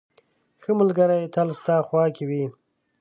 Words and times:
•ښه 0.61 0.71
ملګری 0.79 1.31
تل 1.35 1.47
ستا 1.59 1.75
خوا 1.87 2.05
کې 2.15 2.23
وي. 2.29 2.45